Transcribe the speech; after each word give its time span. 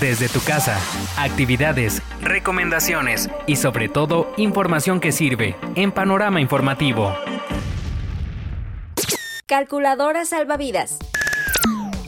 desde 0.00 0.28
tu 0.28 0.40
casa, 0.40 0.78
actividades, 1.16 2.02
recomendaciones 2.20 3.30
y 3.46 3.56
sobre 3.56 3.88
todo 3.88 4.32
información 4.36 5.00
que 5.00 5.12
sirve 5.12 5.56
en 5.74 5.92
Panorama 5.92 6.40
Informativo. 6.40 7.14
Calculadora 9.46 10.24
salvavidas. 10.24 10.98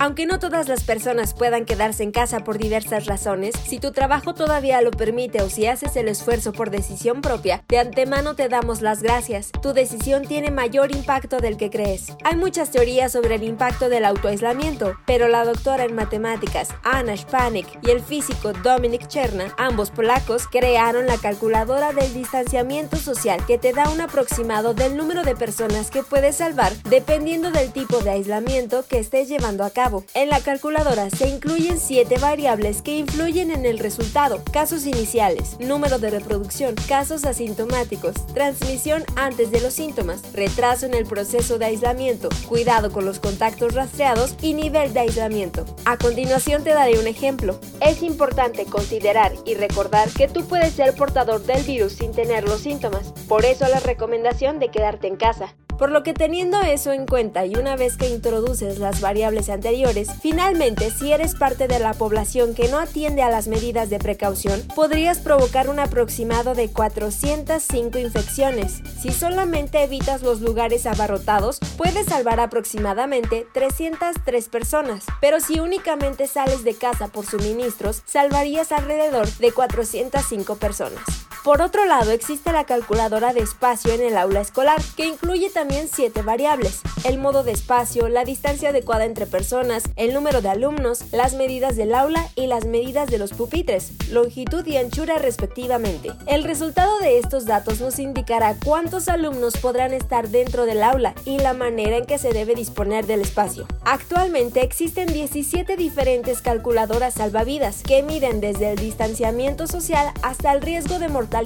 Aunque 0.00 0.26
no 0.26 0.38
todas 0.38 0.68
las 0.68 0.84
personas 0.84 1.34
puedan 1.34 1.64
quedarse 1.64 2.04
en 2.04 2.12
casa 2.12 2.45
por 2.45 2.56
diversas 2.56 3.06
razones, 3.06 3.56
si 3.66 3.80
tu 3.80 3.91
trabajo 3.91 4.32
todavía 4.32 4.80
lo 4.80 4.93
permite 4.93 5.43
o 5.43 5.50
si 5.50 5.66
haces 5.66 5.96
el 5.96 6.06
esfuerzo 6.06 6.52
por 6.52 6.70
decisión 6.70 7.20
propia, 7.20 7.64
de 7.68 7.79
antemano 7.79 8.37
te 8.37 8.48
damos 8.48 8.80
las 8.80 9.02
gracias. 9.02 9.50
Tu 9.61 9.73
decisión 9.73 10.23
tiene 10.23 10.52
mayor 10.52 10.95
impacto 10.95 11.38
del 11.38 11.56
que 11.56 11.69
crees. 11.69 12.12
Hay 12.23 12.37
muchas 12.37 12.70
teorías 12.70 13.11
sobre 13.11 13.34
el 13.34 13.42
impacto 13.42 13.88
del 13.88 14.05
autoaislamiento, 14.05 14.96
pero 15.05 15.27
la 15.27 15.45
doctora 15.45 15.84
en 15.84 15.96
matemáticas 15.96 16.69
Anna 16.84 17.16
Spanik 17.16 17.66
y 17.83 17.91
el 17.91 18.01
físico 18.01 18.52
Dominic 18.52 19.09
Cherna, 19.09 19.52
ambos 19.59 19.91
polacos, 19.91 20.46
crearon 20.46 21.06
la 21.06 21.19
calculadora 21.19 21.92
del 21.92 22.15
distanciamiento 22.15 22.98
social 22.98 23.45
que 23.46 23.59
te 23.59 23.73
da 23.73 23.91
un 23.91 24.01
aproximado 24.01 24.74
del 24.74 24.96
número 24.96 25.24
de 25.24 25.34
personas 25.34 25.91
que 25.91 26.05
puedes 26.05 26.37
salvar 26.37 26.73
dependiendo 26.84 27.51
del 27.51 27.73
tipo 27.73 27.98
de 27.98 28.10
aislamiento 28.10 28.84
que 28.88 29.01
estés 29.01 29.28
llevando 29.28 29.65
a 29.65 29.70
cabo. 29.70 29.88
En 30.12 30.28
la 30.28 30.41
calculadora 30.41 31.09
se 31.09 31.28
incluyen 31.28 31.78
siete 31.78 32.19
variables 32.19 32.83
que 32.83 32.98
influyen 32.98 33.51
en 33.51 33.65
el 33.65 33.78
resultado, 33.78 34.42
casos 34.52 34.84
iniciales, 34.84 35.56
número 35.61 35.98
de 35.98 36.11
reproducción, 36.11 36.74
casos 36.87 37.24
asintomáticos, 37.24 38.14
transmisión 38.34 39.05
antes 39.16 39.51
de 39.51 39.62
los 39.62 39.73
síntomas, 39.73 40.20
retraso 40.34 40.84
en 40.84 40.92
el 40.92 41.06
proceso 41.06 41.59
de 41.59 41.66
aislamiento, 41.66 42.28
cuidado 42.48 42.92
con 42.92 43.06
los 43.06 43.19
contactos 43.19 43.74
rastreados 43.74 44.34
y 44.42 44.52
nivel 44.52 44.92
de 44.92 45.01
aislamiento. 45.01 45.64
A 45.87 45.97
continuación 45.97 46.64
te 46.64 46.75
daré 46.75 46.98
un 46.98 47.06
ejemplo. 47.06 47.59
Es 47.80 48.02
importante 48.02 48.66
considerar 48.66 49.33
y 49.47 49.55
recordar 49.55 50.11
que 50.11 50.28
tú 50.28 50.45
puedes 50.47 50.75
ser 50.75 50.94
portador 50.94 51.42
del 51.44 51.62
virus 51.62 51.94
sin 51.94 52.12
tener 52.12 52.47
los 52.47 52.61
síntomas, 52.61 53.14
por 53.27 53.47
eso 53.47 53.66
la 53.69 53.81
recomendación 53.81 54.59
de 54.59 54.70
quedarte 54.70 55.06
en 55.06 55.16
casa. 55.16 55.55
Por 55.79 55.93
lo 55.93 56.03
que 56.03 56.12
teniendo 56.12 56.61
eso 56.61 56.93
en 56.93 57.07
cuenta 57.07 57.47
y 57.47 57.55
una 57.55 57.77
vez 57.77 57.97
que 57.97 58.09
introduces 58.09 58.81
las 58.81 59.01
variables 59.01 59.48
anteriores, 59.48 60.09
finalmente 60.21 60.91
si 60.91 61.12
eres 61.12 61.37
parte 61.37 61.69
de 61.69 61.79
la 61.79 61.95
población 61.95 62.55
que 62.55 62.69
no 62.69 62.79
atiende 62.79 63.23
a 63.23 63.31
las 63.31 63.47
medidas 63.47 63.89
de 63.89 64.01
precaución, 64.01 64.61
podrías 64.75 65.19
provocar 65.19 65.69
un 65.69 65.79
aproximado 65.79 66.55
de 66.55 66.69
405 66.69 67.99
infecciones. 67.99 68.83
Si 69.01 69.12
solamente 69.12 69.81
evitas 69.84 70.23
los 70.23 70.41
lugares 70.41 70.84
abarrotados, 70.84 71.61
puedes 71.77 72.06
salvar 72.06 72.41
aproximadamente 72.41 73.47
303 73.55 74.49
personas, 74.49 75.05
pero 75.21 75.39
si 75.39 75.61
únicamente 75.61 76.27
sales 76.27 76.65
de 76.65 76.75
casa 76.75 77.06
por 77.06 77.25
suministros, 77.25 78.03
salvarías 78.05 78.73
alrededor 78.73 79.29
de 79.29 79.53
405 79.53 80.56
personas. 80.56 81.28
Por 81.48 81.62
otro 81.62 81.86
lado, 81.86 82.10
existe 82.10 82.52
la 82.52 82.64
calculadora 82.64 83.32
de 83.32 83.41
espacio 83.41 83.94
en 83.94 84.02
el 84.02 84.18
aula 84.18 84.42
escolar, 84.42 84.82
que 84.98 85.06
incluye 85.06 85.48
también 85.48 85.88
siete 85.91 86.20
variables, 86.20 86.82
el 87.04 87.16
modo 87.16 87.42
de 87.42 87.52
espacio, 87.52 88.10
la 88.10 88.27
distancia 88.27 88.68
adecuada 88.68 89.06
entre 89.06 89.24
personas, 89.24 89.84
el 89.96 90.12
número 90.12 90.42
de 90.42 90.50
alumnos, 90.50 91.04
las 91.10 91.32
medidas 91.32 91.74
del 91.74 91.94
aula 91.94 92.28
y 92.36 92.48
las 92.48 92.66
medidas 92.66 93.08
de 93.08 93.16
los 93.16 93.32
pupitres, 93.32 93.92
longitud 94.10 94.66
y 94.66 94.76
anchura 94.76 95.16
respectivamente. 95.16 96.12
El 96.26 96.44
resultado 96.44 96.98
de 96.98 97.16
estos 97.16 97.46
datos 97.46 97.80
nos 97.80 97.98
indicará 97.98 98.54
cuántos 98.62 99.08
alumnos 99.08 99.56
podrán 99.56 99.94
estar 99.94 100.28
dentro 100.28 100.66
del 100.66 100.82
aula 100.82 101.14
y 101.24 101.38
la 101.38 101.54
manera 101.54 101.96
en 101.96 102.04
que 102.04 102.19
se 102.19 102.34
debe 102.34 102.56
disponer 102.56 103.06
del 103.06 103.22
espacio. 103.22 103.66
Actualmente 103.86 104.62
existen 104.62 105.10
17 105.10 105.78
diferentes 105.78 106.42
calculadoras 106.42 107.14
salvavidas 107.14 107.82
que 107.84 108.02
miden 108.02 108.42
desde 108.42 108.72
el 108.72 108.76
distanciamiento 108.76 109.66
social 109.66 110.12
hasta 110.20 110.52
el 110.52 110.60
riesgo 110.60 110.98
de 110.98 111.08
mortalidad 111.08 111.38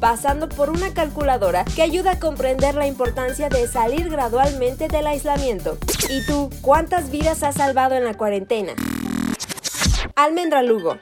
pasando 0.00 0.48
por 0.48 0.70
una 0.70 0.94
calculadora 0.94 1.64
que 1.64 1.82
ayuda 1.82 2.12
a 2.12 2.18
comprender 2.18 2.74
la 2.74 2.86
importancia 2.86 3.48
de 3.48 3.66
salir 3.66 4.08
gradualmente 4.08 4.88
del 4.88 5.06
aislamiento. 5.06 5.78
¿Y 6.08 6.24
tú, 6.26 6.50
cuántas 6.60 7.10
vidas 7.10 7.42
has 7.42 7.56
salvado 7.56 7.94
en 7.94 8.04
la 8.04 8.14
cuarentena? 8.14 8.74
Almendra 10.14 10.62
Lugo 10.62 10.96